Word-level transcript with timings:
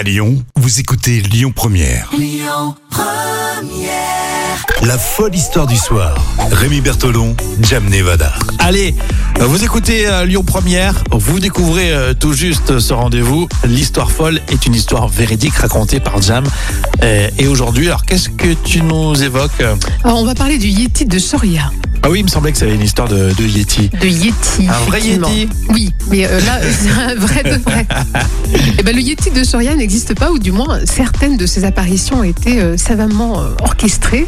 À 0.00 0.02
Lyon, 0.02 0.42
vous 0.56 0.80
écoutez 0.80 1.20
Lyon 1.20 1.52
Première. 1.54 2.10
La 4.80 4.96
folle 4.96 5.34
histoire 5.34 5.66
du 5.66 5.76
soir. 5.76 6.16
Rémi 6.52 6.80
Bertolon, 6.80 7.36
Jam 7.60 7.86
Nevada. 7.86 8.32
Allez, 8.60 8.94
vous 9.38 9.62
écoutez 9.62 10.06
euh, 10.06 10.24
Lyon 10.24 10.42
Première, 10.42 11.04
vous 11.12 11.38
découvrez 11.38 11.92
euh, 11.92 12.14
tout 12.14 12.32
juste 12.32 12.78
ce 12.78 12.94
rendez-vous. 12.94 13.46
L'histoire 13.66 14.10
folle 14.10 14.40
est 14.48 14.64
une 14.64 14.74
histoire 14.74 15.06
véridique 15.06 15.56
racontée 15.56 16.00
par 16.00 16.22
Jam. 16.22 16.46
Euh, 17.02 17.28
et 17.36 17.46
aujourd'hui, 17.46 17.88
alors 17.88 18.06
qu'est-ce 18.06 18.30
que 18.30 18.54
tu 18.54 18.80
nous 18.80 19.22
évoques 19.22 19.60
Alors, 20.02 20.18
on 20.18 20.24
va 20.24 20.34
parler 20.34 20.56
du 20.56 20.68
Yeti 20.68 21.04
de 21.04 21.18
Soria. 21.18 21.70
Ah 22.02 22.08
oui, 22.08 22.20
il 22.20 22.24
me 22.24 22.28
semblait 22.28 22.52
que 22.52 22.58
ça 22.58 22.64
avait 22.64 22.74
une 22.74 22.82
histoire 22.82 23.08
de, 23.08 23.32
de 23.34 23.44
Yeti. 23.44 23.90
De 23.90 24.06
Yeti. 24.06 24.66
Un 24.68 24.84
vrai. 24.86 25.02
Yeti 25.02 25.48
Oui, 25.68 25.92
mais 26.08 26.26
euh, 26.26 26.40
là, 26.40 26.58
c'est 26.80 26.90
un 26.90 27.14
vrai 27.14 27.42
de 27.42 27.62
vrai. 27.62 27.86
Et 28.80 28.82
ben, 28.82 28.96
le 28.96 29.02
Yeti 29.02 29.30
de 29.30 29.44
Soria 29.44 29.74
n'existe 29.74 30.14
pas, 30.14 30.30
ou 30.30 30.38
du 30.38 30.52
moins, 30.52 30.78
certaines 30.86 31.36
de 31.36 31.44
ses 31.44 31.64
apparitions 31.64 32.20
ont 32.20 32.24
été 32.24 32.62
euh, 32.62 32.78
savamment 32.78 33.38
euh, 33.42 33.48
orchestrées. 33.62 34.26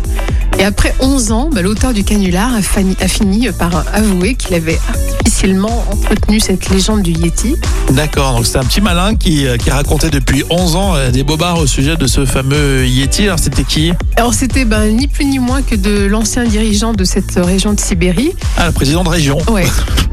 Et 0.58 0.64
après 0.64 0.94
11 1.00 1.32
ans, 1.32 1.48
ben, 1.50 1.62
l'auteur 1.62 1.94
du 1.94 2.04
canular 2.04 2.54
a, 2.54 2.60
fani- 2.60 2.94
a 3.00 3.08
fini 3.08 3.48
par 3.58 3.82
avouer 3.94 4.34
qu'il 4.34 4.54
avait 4.54 4.78
artificiellement 4.90 5.86
entretenu 5.90 6.38
cette 6.38 6.68
légende 6.68 7.00
du 7.00 7.12
Yeti. 7.12 7.56
D'accord, 7.92 8.34
donc 8.36 8.44
c'est 8.44 8.58
un 8.58 8.64
petit 8.64 8.82
malin 8.82 9.14
qui, 9.14 9.46
euh, 9.46 9.56
qui 9.56 9.70
racontait 9.70 10.10
depuis 10.10 10.44
11 10.50 10.76
ans 10.76 10.96
euh, 10.96 11.10
des 11.10 11.22
bobards 11.24 11.58
au 11.58 11.66
sujet 11.66 11.96
de 11.96 12.06
ce 12.06 12.26
fameux 12.26 12.86
Yeti. 12.86 13.22
Alors 13.22 13.38
c'était 13.38 13.64
qui? 13.64 13.94
Alors, 14.18 14.34
c'était 14.34 14.66
ben, 14.66 14.94
ni 14.94 15.06
plus 15.08 15.24
ni 15.24 15.38
moins 15.38 15.62
que 15.62 15.76
de 15.76 16.04
l'ancien 16.04 16.44
dirigeant 16.44 16.92
de 16.92 17.04
cette 17.04 17.36
région 17.36 17.72
de 17.72 17.80
Sibérie. 17.80 18.34
Ah, 18.58 18.66
le 18.66 18.72
président 18.72 19.02
de 19.02 19.08
région. 19.08 19.38
Ouais. 19.50 19.64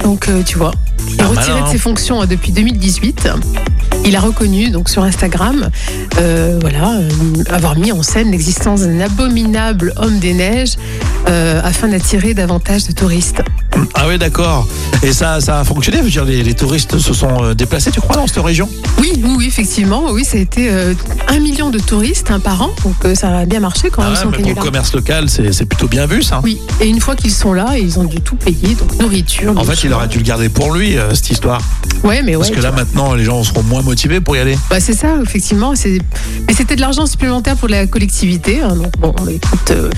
Donc, 0.02 0.30
tu 0.45 0.58
vois, 0.58 0.71
il 1.09 1.19
est 1.19 1.25
retiré 1.25 1.59
de 1.59 1.66
hein. 1.66 1.69
ses 1.69 1.77
fonctions 1.77 2.21
euh, 2.21 2.25
depuis 2.25 2.53
2018. 2.53 3.27
Il 4.05 4.16
a 4.16 4.21
reconnu 4.21 4.71
donc 4.71 4.89
sur 4.89 5.03
Instagram, 5.03 5.70
euh, 6.17 6.58
voilà, 6.62 6.95
euh, 6.95 7.09
avoir 7.49 7.77
mis 7.77 7.91
en 7.91 8.02
scène 8.02 8.31
l'existence 8.31 8.81
d'un 8.81 8.99
abominable 9.02 9.94
homme 9.97 10.19
des 10.19 10.33
neiges 10.33 10.78
euh, 11.28 11.61
afin 11.64 11.89
d'attirer 11.89 12.33
davantage 12.33 12.88
de 12.88 12.94
touristes. 12.94 13.44
Ah 13.94 14.05
oui, 14.08 14.17
d'accord. 14.17 14.67
Et 15.03 15.14
ça, 15.14 15.39
ça 15.42 15.59
a 15.59 15.64
fonctionné 15.64 16.00
Je 16.00 16.03
veux 16.03 16.09
dire, 16.09 16.25
les, 16.25 16.42
les 16.44 16.53
touristes 16.55 16.97
se 16.97 17.14
sont 17.14 17.53
déplacés, 17.53 17.92
tu 17.92 18.02
crois, 18.02 18.16
dans 18.16 18.25
cette 18.25 18.44
région? 18.44 18.67
Oui, 19.00 19.11
oui, 19.23 19.36
oui, 19.38 19.45
effectivement, 19.47 20.05
oui, 20.11 20.25
ça 20.25 20.38
a 20.38 20.42
été 20.42 20.70
un 21.27 21.39
million 21.39 21.70
de 21.70 21.77
touristes 21.80 22.31
hein, 22.31 22.39
par 22.39 22.61
an, 22.61 22.72
donc 22.83 23.16
ça 23.16 23.38
a 23.38 23.45
bien 23.45 23.59
marché 23.59 23.89
quand 23.89 24.02
Ah 24.02 24.09
même 24.09 24.31
ouais, 24.31 24.38
mais 24.38 24.53
pour 24.53 24.61
le 24.61 24.66
commerce 24.66 24.94
local, 24.94 25.30
c'est 25.30 25.66
plutôt 25.66 25.88
bien 25.88 26.08
vu, 26.08 26.23
ça. 26.23 26.42
Oui, 26.44 26.58
et 26.81 26.88
une 26.88 27.00
fois 27.00 27.16
qu'ils 27.16 27.31
sont 27.31 27.53
là, 27.53 27.77
ils 27.77 28.00
ont 28.00 28.05
dû 28.05 28.22
tout 28.22 28.36
payer, 28.36 28.75
donc 28.75 29.00
nourriture. 29.00 29.58
En 29.58 29.64
fait, 29.64 29.83
il 29.83 29.94
aurait 29.94 30.08
dû 30.08 30.17
le 30.17 30.23
garder 30.23 30.50
pour 30.50 30.73
lui, 30.73 30.97
cette 31.14 31.30
histoire. 31.30 31.61
Ouais, 32.03 32.22
mais 32.23 32.36
ouais. 32.36 32.38
Parce 32.38 32.50
que 32.50 32.61
là, 32.61 32.72
vois. 32.72 32.80
maintenant, 32.80 33.14
les 33.14 33.23
gens 33.23 33.44
seront 33.44 33.64
moins 33.64 33.81
motivés 33.81 34.19
pour 34.22 34.36
y 34.36 34.39
aller. 34.39 34.58
Bah, 34.69 34.80
c'est 34.80 34.94
ça, 34.94 35.16
effectivement. 35.23 35.73
Mais 36.47 36.53
c'était 36.53 36.75
de 36.75 36.81
l'argent 36.81 37.05
supplémentaire 37.05 37.55
pour 37.58 37.67
la 37.67 37.88
collectivité. 37.88 38.61
hein, 38.61 38.75
donc 38.75 38.92
bon, 39.00 39.14
écoute, 39.28 39.72
euh, 39.72 39.89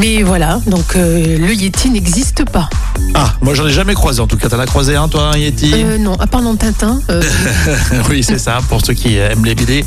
Mais 0.00 0.22
voilà, 0.22 0.60
donc 0.66 0.96
euh, 0.96 1.38
le 1.38 1.52
Yeti 1.54 1.90
n'existe 1.90 2.44
pas. 2.50 2.68
Ah, 3.14 3.34
moi, 3.42 3.54
j'en 3.54 3.66
ai 3.66 3.72
jamais 3.72 3.94
croisé. 3.94 4.20
En 4.20 4.26
tout 4.26 4.36
cas, 4.36 4.48
t'en 4.48 4.58
as 4.58 4.66
croisé 4.66 4.96
un, 4.96 5.08
toi, 5.08 5.30
un 5.34 5.36
Yeti? 5.38 5.72
Euh, 5.74 5.98
non, 5.98 6.14
à 6.14 6.26
part 6.26 6.42
dans 6.42 6.56
Tintin. 6.56 7.00
euh, 7.10 7.22
Oui, 8.10 8.22
c'est 8.22 8.38
ça, 8.38 8.58
pour 8.68 8.84
ceux 8.84 8.94
qui 8.94 9.16
aiment 9.16 9.44
les 9.44 9.54
BD. 9.54 9.84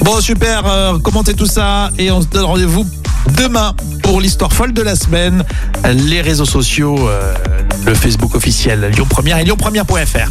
Bon, 0.00 0.20
super, 0.20 0.64
commentez 1.02 1.34
tout 1.34 1.46
ça 1.46 1.90
et 1.98 2.10
on 2.10 2.20
se 2.20 2.26
donne 2.26 2.44
rendez-vous 2.44 2.86
demain 3.38 3.74
pour 4.02 4.20
l'histoire 4.20 4.52
folle 4.52 4.72
de 4.72 4.82
la 4.82 4.94
semaine. 4.96 5.44
Les 5.94 6.20
réseaux 6.20 6.44
sociaux, 6.44 7.08
le 7.86 7.94
Facebook 7.94 8.34
officiel 8.34 8.90
Lyon 8.94 9.06
Première 9.08 9.38
et 9.38 9.44
lyonpremière.fr. 9.44 10.30